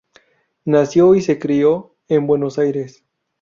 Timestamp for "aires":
2.57-3.05